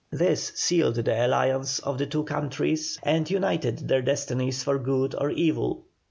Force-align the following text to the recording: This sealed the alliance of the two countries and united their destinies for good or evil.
This 0.09 0.51
sealed 0.55 0.95
the 0.95 1.25
alliance 1.27 1.77
of 1.77 1.99
the 1.99 2.07
two 2.07 2.23
countries 2.23 2.97
and 3.03 3.29
united 3.29 3.87
their 3.87 4.01
destinies 4.01 4.63
for 4.63 4.79
good 4.79 5.13
or 5.15 5.29
evil. 5.29 5.83